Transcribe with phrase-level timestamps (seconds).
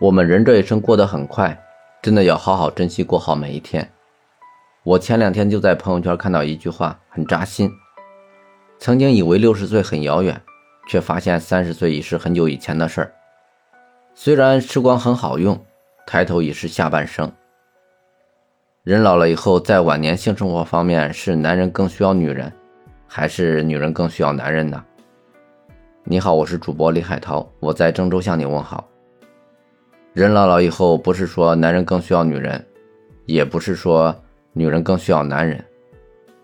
[0.00, 1.62] 我们人这一生过得很快，
[2.00, 3.86] 真的要好好珍惜，过好每一天。
[4.82, 7.70] 我前两天就在朋友圈看到一句话，很扎心。
[8.78, 10.40] 曾经以为六十岁很遥远，
[10.88, 13.12] 却发现三十岁已是很久以前的事儿。
[14.14, 15.62] 虽然时光很好用，
[16.06, 17.30] 抬头已是下半生。
[18.82, 22.50] 人老了以后，在晚年性生活方面，是男人更需要女人，
[23.06, 24.82] 还是女人更需要男人呢？
[26.04, 28.88] 你好，我是主播李海涛，我在郑州向你问好。
[30.12, 32.66] 人老了以后，不是说男人更需要女人，
[33.26, 34.14] 也不是说
[34.52, 35.64] 女人更需要男人，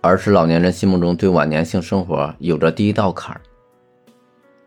[0.01, 3.41] 而是老年人心目中对晚年性生活有着第一道坎儿。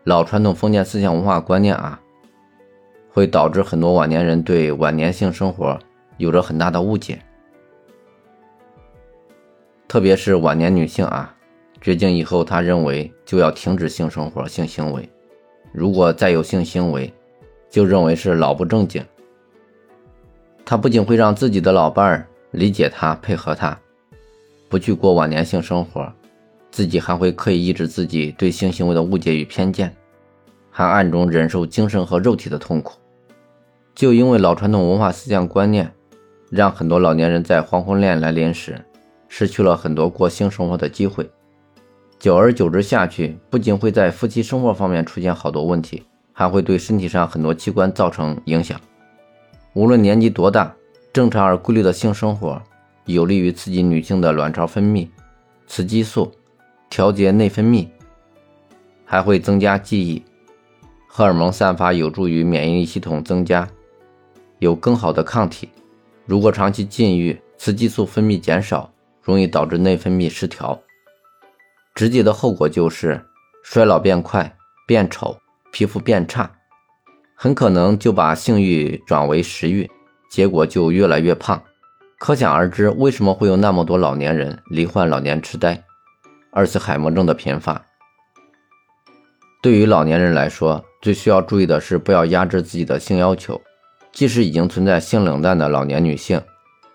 [0.04, 1.98] 老传统封建思想文化观念啊，
[3.10, 5.78] 会导致很多晚年人对晚年性生活
[6.18, 7.18] 有着很大的误解。
[9.88, 11.34] 特别是晚年女性啊，
[11.80, 15.08] 绝经以后，她认为就要停止性生活、性行为，
[15.72, 17.12] 如果再有性行为，
[17.70, 19.02] 就认为是老不正经。
[20.64, 23.78] 他不仅会让自己的老伴儿理解他、配合他，
[24.68, 26.12] 不去过晚年性生活，
[26.70, 29.94] 自己还会刻意抑制自己对性行为的误解与偏见，
[30.70, 32.98] 还暗中忍受精神和肉体的痛苦。
[33.94, 35.92] 就因为老传统文化思想观念，
[36.50, 38.80] 让很多老年人在黄昏恋来临时，
[39.28, 41.28] 失去了很多过性生活的机会。
[42.18, 46.04] 久而久之下去，不仅会在夫妻生活方面出现好多问题。
[46.40, 48.80] 还会对身体上很多器官造成影响。
[49.74, 50.74] 无论年纪多大，
[51.12, 52.62] 正常而规律的性生活
[53.04, 55.06] 有利于刺激女性的卵巢分泌
[55.66, 56.32] 雌激素，
[56.88, 57.86] 调节内分泌，
[59.04, 60.24] 还会增加记忆。
[61.06, 63.68] 荷尔蒙散发有助于免疫力系统增加，
[64.60, 65.68] 有更好的抗体。
[66.24, 70.80] 如果长期禁欲，雌激素分泌减少，容易导致内分泌失调。
[71.94, 73.22] 直接的后果就是
[73.62, 75.36] 衰老变快，变丑。
[75.70, 76.50] 皮肤变差，
[77.34, 79.90] 很可能就把性欲转为食欲，
[80.30, 81.62] 结果就越来越胖。
[82.18, 85.82] 可想而知，为什么会有那么多老年人罹患老年痴呆、
[86.50, 87.82] 阿兹海默症的频发？
[89.62, 93.60] 对于老年人来说，最需要注意的是不要压制自己的性要求。
[94.12, 96.42] 即使已经存在性冷淡的老年女性，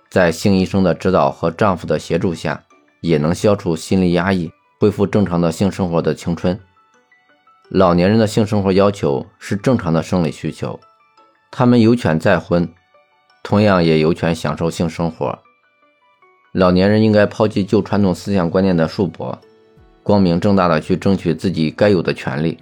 [0.10, 2.62] 在性医生的指导和丈夫的协助下，
[3.02, 6.60] 也能消除心理压抑，恢复正常的性生活的青春。
[7.70, 10.80] 老年人的性生活要求是正常的生理需求，
[11.52, 12.68] 他们有权再婚，
[13.44, 15.38] 同样也有权享受性生活。
[16.52, 19.36] 老年人应该抛弃旧传统思想观念的束缚，
[20.04, 22.58] 光明正大的去争取自己该有的权利。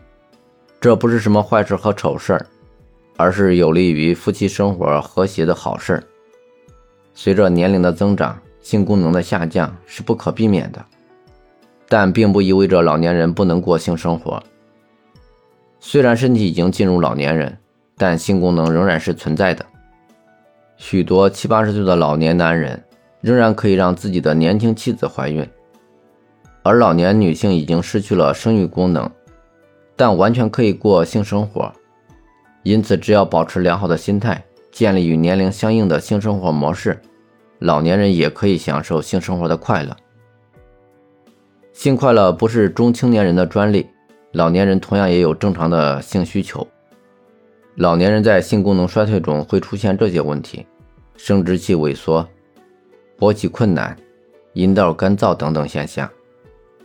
[0.80, 2.46] 这不是什么坏事和丑事儿，
[3.18, 6.04] 而是有利于夫妻生活和谐的好事儿。
[7.14, 10.84] 随着年龄的增长，性功能的下降是不可避免的，
[11.90, 14.42] 但并不意味着老年人不能过性生活。
[15.86, 17.58] 虽然身体已经进入老年人，
[17.98, 19.66] 但性功能仍然是存在的。
[20.78, 22.82] 许多七八十岁的老年男人
[23.20, 25.46] 仍然可以让自己的年轻妻子怀孕，
[26.64, 29.12] 而老年女性已经失去了生育功能，
[29.98, 31.70] 但完全可以过性生活。
[32.64, 36.98] 因此，只要保持良好的心态，建立与年龄相应的性生活模式，
[37.60, 39.94] 老年人也可以享受性生活的快乐。
[41.74, 43.86] 性快乐不是中青年人的专利。
[44.34, 46.68] 老年人同样也有正常的性需求。
[47.76, 50.66] 老年人在性功能衰退中会出现这些问题：
[51.16, 52.28] 生殖器萎缩、
[53.20, 53.96] 勃起困难、
[54.54, 56.10] 阴道干燥等等现象。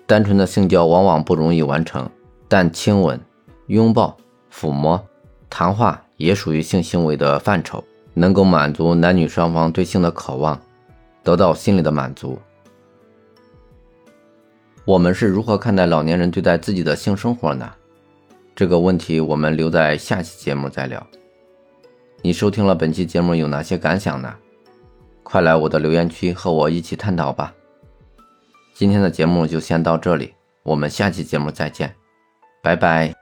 [0.06, 2.06] 单纯的性交往往不容易完成，
[2.48, 3.18] 但亲吻、
[3.68, 4.14] 拥抱、
[4.52, 5.02] 抚摸、
[5.48, 7.82] 谈话也属于性行为的范畴，
[8.12, 10.60] 能够满足男女双方对性的渴望，
[11.22, 12.38] 得到心理的满足。
[14.88, 17.70] 我们是如何看待老年人对待自己的性生活呢？
[18.56, 21.06] 这个问题我们留在下期节目再聊。
[22.22, 24.34] 你收听了本期节目有哪些感想呢？
[25.22, 27.52] 快来我的留言区和我一起探讨吧。
[28.72, 31.94] 今天的节目就先到这里，我们下期节目再见，
[32.62, 33.17] 拜拜。